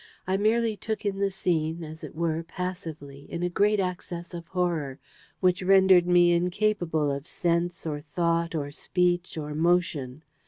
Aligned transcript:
I 0.25 0.35
merely 0.35 0.75
took 0.75 1.05
in 1.05 1.19
the 1.19 1.29
scene, 1.29 1.83
as 1.83 2.03
it 2.03 2.15
were, 2.15 2.41
passively, 2.41 3.27
in 3.31 3.43
a 3.43 3.49
great 3.49 3.79
access 3.79 4.33
of 4.33 4.47
horror, 4.47 4.97
which 5.41 5.61
rendered 5.61 6.07
me 6.07 6.31
incapable 6.33 7.11
of 7.11 7.27
sense 7.27 7.85
or 7.85 8.01
thought 8.01 8.55
or 8.55 8.71
speech 8.71 9.37
or 9.37 9.53
motion. 9.53 10.23